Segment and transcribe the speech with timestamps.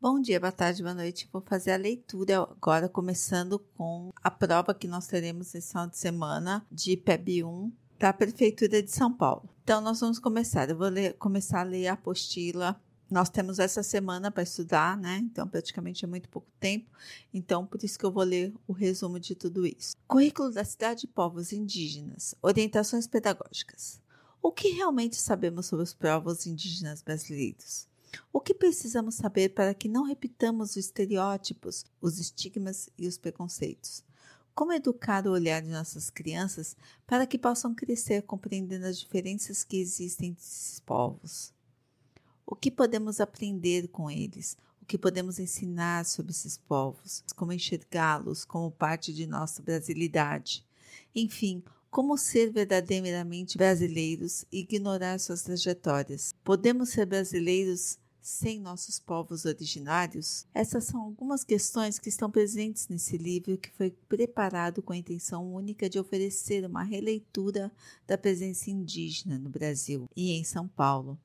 [0.00, 1.28] Bom dia, boa tarde, boa noite.
[1.32, 5.98] Vou fazer a leitura agora, começando com a prova que nós teremos esse final de
[5.98, 9.48] semana de PEB 1 da Prefeitura de São Paulo.
[9.62, 10.70] Então, nós vamos começar.
[10.70, 12.80] Eu vou ler, começar a ler a apostila.
[13.10, 15.18] Nós temos essa semana para estudar, né?
[15.18, 16.88] Então, praticamente é muito pouco tempo.
[17.34, 19.96] Então, por isso que eu vou ler o resumo de tudo isso.
[20.06, 22.36] Currículo da Cidade de Povos Indígenas.
[22.40, 24.00] Orientações pedagógicas.
[24.40, 27.88] O que realmente sabemos sobre os povos indígenas brasileiros?
[28.32, 34.04] O que precisamos saber para que não repitamos os estereótipos, os estigmas e os preconceitos?
[34.54, 39.78] Como educar o olhar de nossas crianças para que possam crescer compreendendo as diferenças que
[39.78, 41.52] existem entre esses povos?
[42.52, 44.56] O que podemos aprender com eles?
[44.82, 47.22] O que podemos ensinar sobre esses povos?
[47.36, 50.66] Como enxergá-los como parte de nossa brasilidade?
[51.14, 56.34] Enfim, como ser verdadeiramente brasileiros e ignorar suas trajetórias?
[56.42, 60.44] Podemos ser brasileiros sem nossos povos originários?
[60.52, 65.54] Essas são algumas questões que estão presentes nesse livro que foi preparado com a intenção
[65.54, 67.70] única de oferecer uma releitura
[68.08, 71.16] da presença indígena no Brasil e em São Paulo.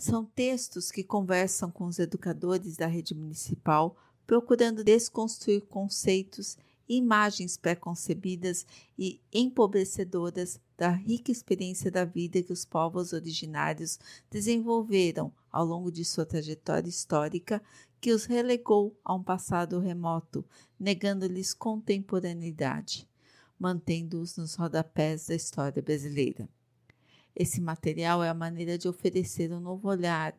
[0.00, 3.94] São textos que conversam com os educadores da rede municipal,
[4.26, 6.56] procurando desconstruir conceitos
[6.88, 8.66] imagens pré-concebidas
[8.98, 13.98] e empobrecedoras da rica experiência da vida que os povos originários
[14.30, 17.62] desenvolveram ao longo de sua trajetória histórica,
[18.00, 20.42] que os relegou a um passado remoto,
[20.78, 23.06] negando-lhes contemporaneidade,
[23.58, 26.48] mantendo-os nos rodapés da história brasileira.
[27.40, 30.36] Esse material é a maneira de oferecer um novo olhar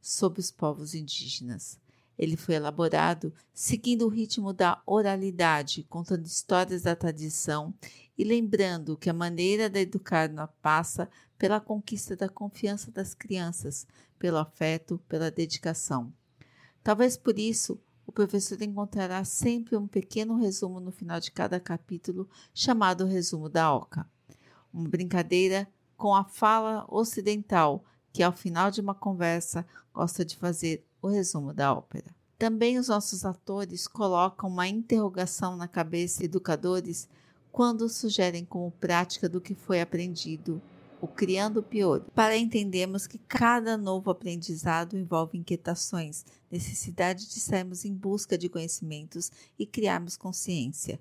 [0.00, 1.78] sobre os povos indígenas
[2.20, 7.72] ele foi elaborado seguindo o ritmo da oralidade, contando histórias da tradição
[8.16, 10.28] e lembrando que a maneira de educar
[10.60, 13.86] passa pela conquista da confiança das crianças,
[14.18, 16.12] pelo afeto, pela dedicação.
[16.82, 22.28] Talvez por isso o professor encontrará sempre um pequeno resumo no final de cada capítulo,
[22.52, 24.06] chamado Resumo da Oca.
[24.70, 25.66] Uma brincadeira
[26.00, 31.52] com a fala ocidental, que ao final de uma conversa gosta de fazer o resumo
[31.52, 32.06] da ópera.
[32.38, 37.06] Também os nossos atores colocam uma interrogação na cabeça de educadores
[37.52, 40.62] quando sugerem como prática do que foi aprendido
[41.02, 47.92] o Criando Pior, para entendermos que cada novo aprendizado envolve inquietações, necessidade de sairmos em
[47.92, 50.98] busca de conhecimentos e criarmos consciência.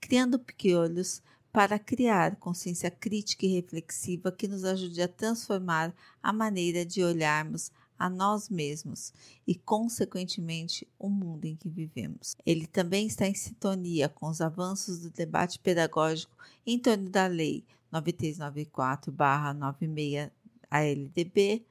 [0.00, 1.22] Criando piolhos
[1.52, 7.72] para criar consciência crítica e reflexiva que nos ajude a transformar a maneira de olharmos
[7.98, 9.12] a nós mesmos
[9.46, 12.34] e, consequentemente, o mundo em que vivemos.
[12.46, 16.34] Ele também está em sintonia com os avanços do debate pedagógico
[16.66, 17.62] em torno da Lei
[17.92, 20.30] 9394-96
[20.70, 21.62] ALDB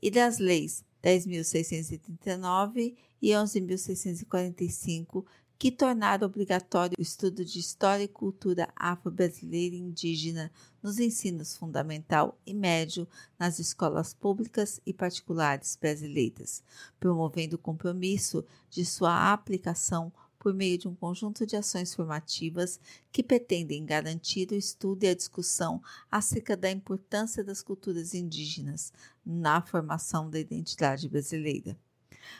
[0.00, 5.24] e das leis 10.639 e 11.645
[5.58, 10.52] que tornaram obrigatório o estudo de história e cultura afro-brasileira e indígena
[10.82, 13.08] nos ensinos fundamental e médio
[13.38, 16.62] nas escolas públicas e particulares brasileiras,
[17.00, 22.78] promovendo o compromisso de sua aplicação por meio de um conjunto de ações formativas
[23.10, 28.92] que pretendem garantir o estudo e a discussão acerca da importância das culturas indígenas
[29.24, 31.76] na formação da identidade brasileira.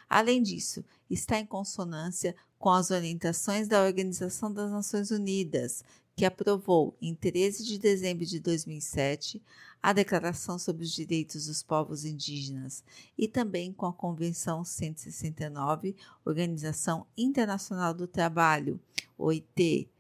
[0.09, 5.85] Além disso, está em consonância com as orientações da Organização das Nações Unidas,
[6.17, 9.43] que aprovou, em 13 de dezembro de 2007,
[9.83, 12.83] a Declaração sobre os Direitos dos Povos Indígenas
[13.19, 18.81] e também com a Convenção 169, Organização Internacional do Trabalho,
[19.19, 19.91] OIT,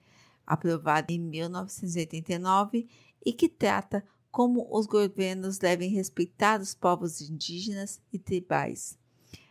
[0.46, 2.88] aprovada em 1989
[3.24, 8.98] e que trata como os governos devem respeitar os povos indígenas e tribais.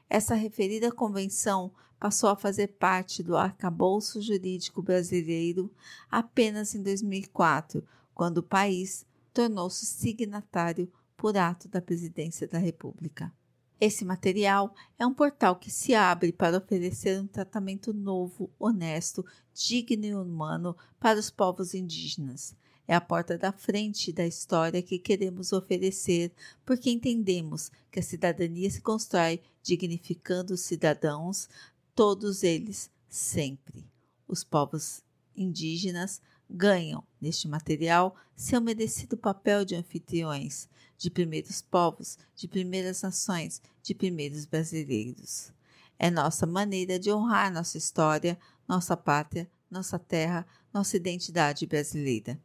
[0.10, 5.72] Essa referida convenção passou a fazer parte do arcabouço jurídico brasileiro
[6.10, 7.84] apenas em 2004,
[8.14, 13.34] quando o país tornou-se signatário por ato da Presidência da República.
[13.80, 20.06] Esse material é um portal que se abre para oferecer um tratamento novo, honesto, digno
[20.06, 22.56] e humano para os povos indígenas.
[22.88, 26.32] É a porta da frente da história que queremos oferecer,
[26.64, 31.50] porque entendemos que a cidadania se constrói dignificando os cidadãos,
[31.96, 33.90] todos eles, sempre.
[34.28, 35.02] Os povos
[35.36, 43.62] indígenas ganham, neste material, seu merecido papel de anfitriões, de primeiros povos, de primeiras nações,
[43.82, 45.52] de primeiros brasileiros.
[45.98, 48.38] É nossa maneira de honrar nossa história,
[48.68, 52.40] nossa pátria, nossa terra, nossa identidade brasileira.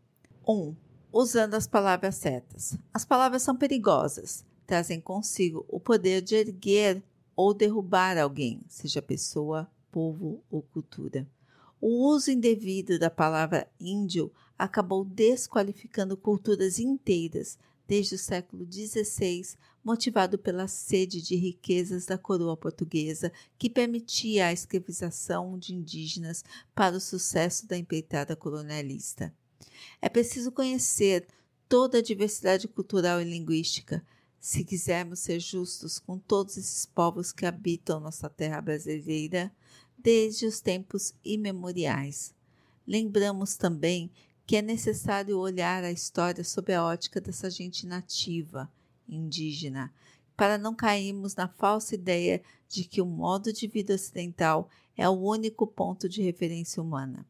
[0.46, 0.74] 1.
[1.12, 2.76] usando as palavras certas.
[2.92, 7.02] As palavras são perigosas, trazem consigo o poder de erguer
[7.36, 11.26] ou derrubar alguém, seja pessoa, povo ou cultura.
[11.80, 17.58] O uso indevido da palavra índio acabou desqualificando culturas inteiras
[17.88, 24.52] desde o século XVI, motivado pela sede de riquezas da coroa portuguesa que permitia a
[24.52, 26.44] escravização de indígenas
[26.74, 29.34] para o sucesso da empreitada colonialista.
[30.00, 31.26] É preciso conhecer
[31.68, 34.04] toda a diversidade cultural e linguística
[34.40, 39.52] se quisermos ser justos com todos esses povos que habitam nossa terra brasileira
[39.98, 42.34] desde os tempos imemoriais.
[42.86, 44.10] Lembramos também
[44.46, 48.68] que é necessário olhar a história sob a ótica dessa gente nativa,
[49.08, 49.92] indígena,
[50.36, 55.12] para não cairmos na falsa ideia de que o modo de vida ocidental é o
[55.12, 57.26] único ponto de referência humana.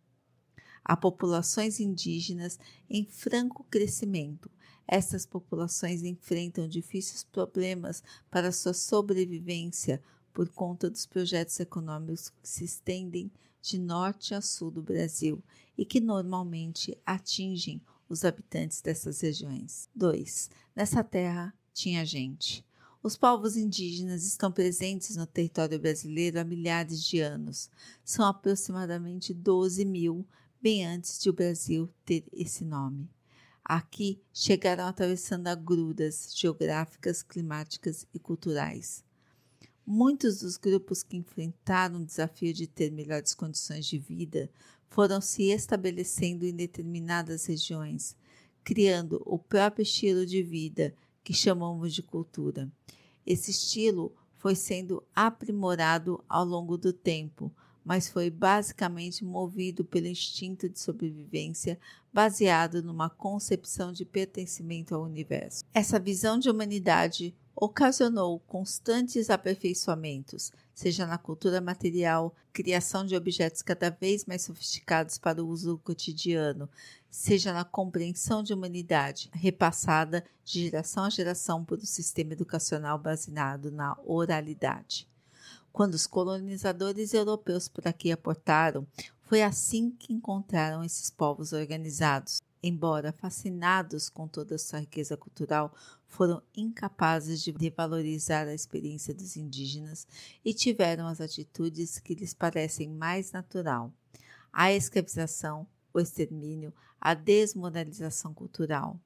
[0.84, 4.50] Há populações indígenas em franco crescimento,
[4.92, 10.02] essas populações enfrentam difíceis problemas para sua sobrevivência
[10.34, 13.30] por conta dos projetos econômicos que se estendem
[13.62, 15.40] de norte a sul do Brasil
[15.78, 19.88] e que normalmente atingem os habitantes dessas regiões.
[19.94, 20.50] 2.
[20.74, 22.66] Nessa terra tinha gente.
[23.00, 27.70] Os povos indígenas estão presentes no território brasileiro há milhares de anos.
[28.04, 30.26] São aproximadamente 12 mil,
[30.60, 33.08] bem antes de o Brasil ter esse nome.
[33.64, 39.02] Aqui chegaram atravessando agruras geográficas, climáticas e culturais.
[39.86, 44.50] Muitos dos grupos que enfrentaram o desafio de ter melhores condições de vida
[44.88, 48.14] foram se estabelecendo em determinadas regiões,
[48.62, 52.70] criando o próprio estilo de vida que chamamos de cultura.
[53.24, 57.50] Esse estilo foi sendo aprimorado ao longo do tempo,
[57.90, 61.76] mas foi basicamente movido pelo instinto de sobrevivência
[62.12, 65.64] baseado numa concepção de pertencimento ao universo.
[65.74, 73.90] Essa visão de humanidade ocasionou constantes aperfeiçoamentos, seja na cultura material, criação de objetos cada
[73.90, 76.70] vez mais sofisticados para o uso cotidiano,
[77.10, 83.68] seja na compreensão de humanidade, repassada de geração a geração por um sistema educacional baseado
[83.68, 85.10] na oralidade.
[85.72, 88.86] Quando os colonizadores europeus por aqui aportaram,
[89.22, 92.42] foi assim que encontraram esses povos organizados.
[92.62, 95.72] Embora fascinados com toda a sua riqueza cultural,
[96.06, 100.06] foram incapazes de valorizar a experiência dos indígenas
[100.44, 103.90] e tiveram as atitudes que lhes parecem mais natural:
[104.52, 109.00] a escravização, o extermínio, a desmoralização cultural.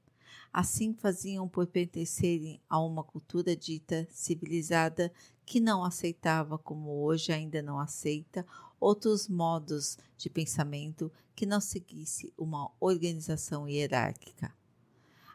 [0.52, 5.12] Assim faziam por pertencerem a uma cultura dita civilizada
[5.44, 8.46] que não aceitava, como hoje ainda não aceita,
[8.80, 14.54] outros modos de pensamento que não seguisse uma organização hierárquica.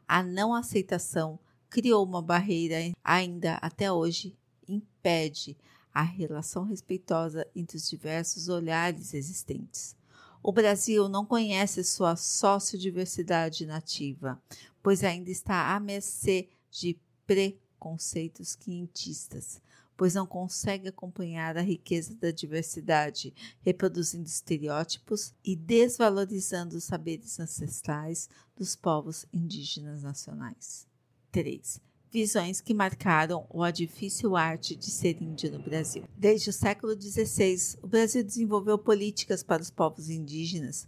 [0.08, 1.40] A não aceitação
[1.70, 4.36] criou uma barreira ainda até hoje
[4.68, 5.58] impede
[5.94, 9.96] a relação respeitosa entre os diversos olhares existentes.
[10.42, 14.42] O Brasil não conhece sua sociodiversidade nativa,
[14.82, 16.98] pois ainda está à mercê de
[17.28, 19.62] preconceitos quintistas,
[20.00, 28.30] pois não consegue acompanhar a riqueza da diversidade, reproduzindo estereótipos e desvalorizando os saberes ancestrais
[28.56, 30.88] dos povos indígenas nacionais.
[31.34, 31.82] 3.
[32.10, 36.06] Visões que marcaram a difícil arte de ser índio no Brasil.
[36.18, 40.88] Desde o século XVI, o Brasil desenvolveu políticas para os povos indígenas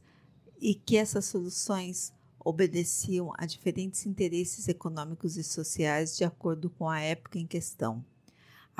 [0.57, 7.01] e que essas soluções obedeciam a diferentes interesses econômicos e sociais de acordo com a
[7.01, 8.05] época em questão.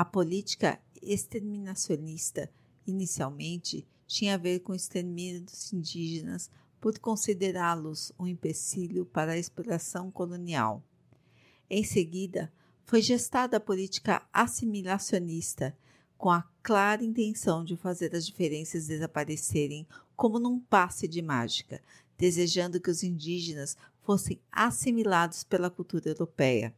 [0.01, 2.51] A política exterminacionista,
[2.87, 9.37] inicialmente, tinha a ver com o extermínio dos indígenas por considerá-los um empecilho para a
[9.37, 10.83] exploração colonial.
[11.69, 12.51] Em seguida,
[12.83, 15.77] foi gestada a política assimilacionista,
[16.17, 21.79] com a clara intenção de fazer as diferenças desaparecerem como num passe de mágica,
[22.17, 26.75] desejando que os indígenas fossem assimilados pela cultura europeia.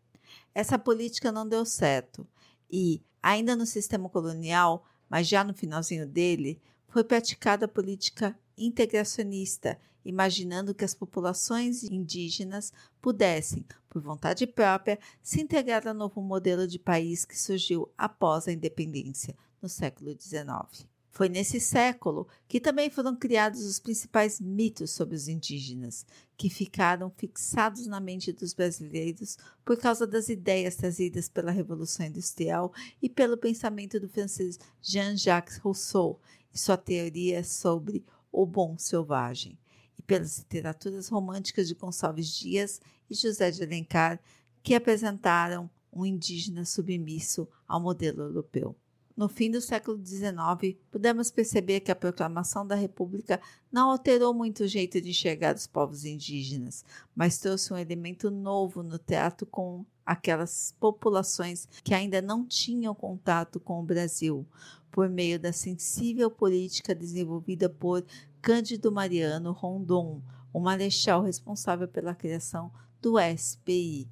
[0.53, 2.27] Essa política não deu certo
[2.69, 9.79] e, ainda no sistema colonial, mas já no finalzinho dele, foi praticada a política integracionista,
[10.05, 16.77] imaginando que as populações indígenas pudessem, por vontade própria, se integrar ao novo modelo de
[16.77, 20.92] país que surgiu após a independência, no século XIX.
[21.13, 27.11] Foi nesse século que também foram criados os principais mitos sobre os indígenas, que ficaram
[27.15, 33.37] fixados na mente dos brasileiros por causa das ideias trazidas pela Revolução Industrial e pelo
[33.37, 36.19] pensamento do francês Jean-Jacques Rousseau
[36.51, 39.55] e sua teoria sobre o bom selvagem.
[39.95, 44.19] e pelas literaturas românticas de Gonçalves Dias e José de Alencar,
[44.63, 48.75] que apresentaram um indígena submisso ao modelo europeu.
[49.15, 53.39] No fim do século XIX, podemos perceber que a proclamação da República
[53.71, 56.83] não alterou muito o jeito de enxergar os povos indígenas,
[57.15, 63.59] mas trouxe um elemento novo no teatro com aquelas populações que ainda não tinham contato
[63.59, 64.47] com o Brasil,
[64.91, 68.03] por meio da sensível política desenvolvida por
[68.41, 74.07] Cândido Mariano Rondon, o marechal responsável pela criação do SPI,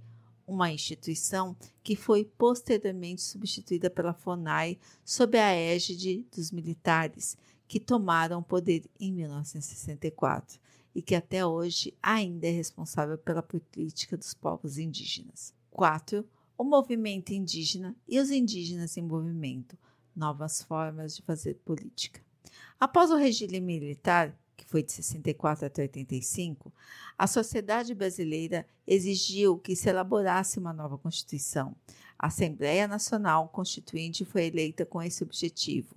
[0.52, 7.38] uma instituição que foi posteriormente substituída pela FONAI sob a égide dos militares,
[7.70, 10.60] que tomaram o poder em 1964
[10.94, 15.54] e que até hoje ainda é responsável pela política dos povos indígenas.
[15.72, 16.28] 4.
[16.58, 19.78] O movimento indígena e os indígenas em movimento,
[20.14, 22.20] novas formas de fazer política.
[22.78, 26.72] Após o regime militar, que foi de 64 até 85,
[27.18, 31.76] a sociedade brasileira exigiu que se elaborasse uma nova Constituição.
[32.18, 35.96] A Assembleia Nacional Constituinte foi eleita com esse objetivo.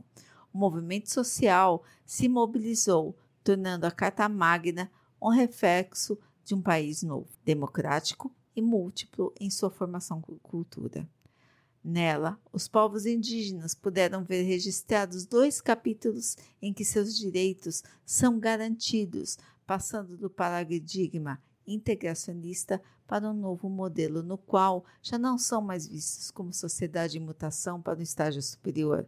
[0.52, 4.90] O movimento social se mobilizou, tornando a Carta Magna
[5.20, 11.06] um reflexo de um país novo, democrático e múltiplo em sua formação e cultura.
[11.86, 19.36] Nela, os povos indígenas puderam ver registrados dois capítulos em que seus direitos são garantidos,
[19.66, 26.30] passando do paradigma integracionista para um novo modelo no qual já não são mais vistos
[26.30, 29.06] como sociedade em mutação para um estágio superior,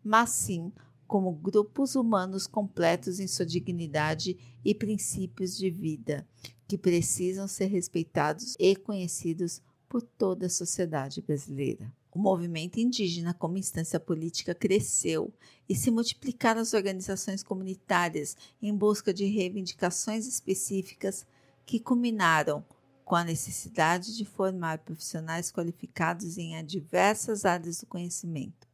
[0.00, 0.72] mas sim
[1.08, 6.24] como grupos humanos completos em sua dignidade e princípios de vida,
[6.68, 11.92] que precisam ser respeitados e conhecidos por toda a sociedade brasileira.
[12.14, 15.32] O movimento indígena como instância política cresceu
[15.66, 21.26] e se multiplicaram as organizações comunitárias em busca de reivindicações específicas
[21.64, 22.62] que culminaram
[23.02, 28.68] com a necessidade de formar profissionais qualificados em diversas áreas do conhecimento.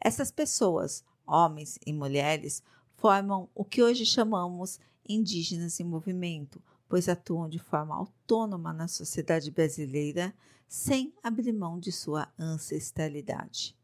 [0.00, 2.62] Essas pessoas, homens e mulheres,
[2.96, 9.48] formam o que hoje chamamos indígenas em movimento, pois atuam de forma autônoma na sociedade
[9.48, 10.34] brasileira
[10.68, 13.76] sem abrir mão de sua ancestralidade.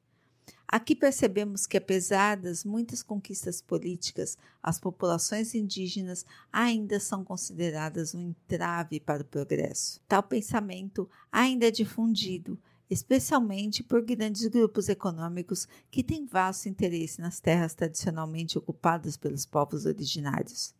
[0.66, 8.20] Aqui percebemos que, apesar das muitas conquistas políticas, as populações indígenas ainda são consideradas um
[8.20, 10.00] entrave para o progresso.
[10.08, 12.58] Tal pensamento ainda é difundido,
[12.90, 19.86] especialmente por grandes grupos econômicos que têm vasto interesse nas terras tradicionalmente ocupadas pelos povos
[19.86, 20.74] originários.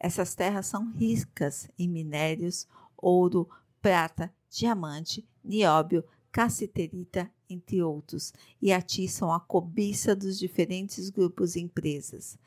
[0.00, 2.66] Essas terras são ricas em minérios,
[2.96, 3.46] ouro,
[3.82, 6.02] prata, diamante, nióbio,
[6.32, 12.38] cassiterita, entre outros, e atiçam a cobiça dos diferentes grupos e empresas,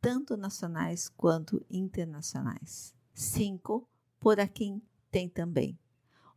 [0.00, 2.94] tanto nacionais quanto internacionais.
[3.12, 3.86] 5.
[4.18, 5.78] Por aqui tem também.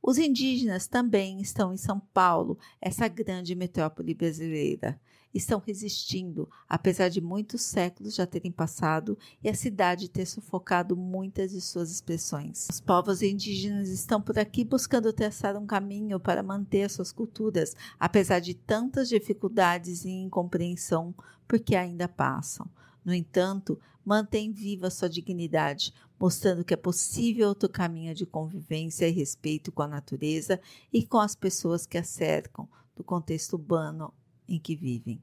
[0.08, 5.02] Os indígenas também estão em São Paulo, essa grande metrópole brasileira
[5.34, 11.54] estão resistindo, apesar de muitos séculos já terem passado e a cidade ter sufocado muitas
[11.54, 12.68] de suas expressões.
[12.70, 18.38] Os povos indígenas estão por aqui buscando traçar um caminho para manter suas culturas, apesar
[18.38, 21.16] de tantas dificuldades e incompreensão,
[21.48, 22.70] porque ainda passam.
[23.06, 29.12] No entanto, mantém viva sua dignidade, mostrando que é possível outro caminho de convivência e
[29.12, 30.60] respeito com a natureza
[30.92, 34.12] e com as pessoas que a cercam, do contexto urbano
[34.48, 35.22] em que vivem.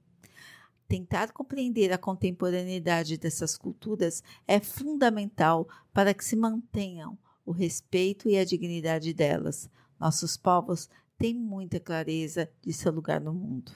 [0.86, 8.36] Tentar compreender a contemporaneidade dessas culturas é fundamental para que se mantenham o respeito e
[8.36, 9.70] a dignidade delas.
[9.98, 13.72] Nossos povos têm muita clareza de seu lugar no mundo.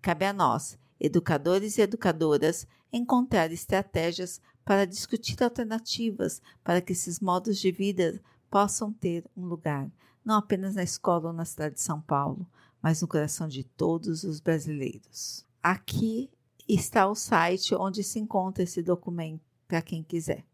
[0.00, 7.58] Cabe a nós, educadores e educadoras, encontrar estratégias para discutir alternativas para que esses modos
[7.58, 9.90] de vida possam ter um lugar,
[10.24, 12.46] não apenas na escola ou na cidade de São Paulo,
[12.82, 15.44] mas no coração de todos os brasileiros.
[15.62, 16.30] Aqui
[16.68, 20.44] está o site onde se encontra esse documento para quem quiser.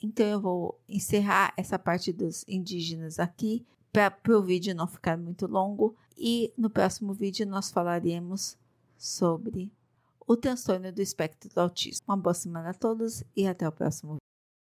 [0.00, 5.46] Então eu vou encerrar essa parte dos indígenas aqui para o vídeo não ficar muito
[5.46, 8.56] longo e no próximo vídeo nós falaremos
[8.96, 9.72] sobre
[10.28, 12.04] o transtorno do espectro do autismo.
[12.06, 14.27] Uma boa semana a todos e até o próximo vídeo.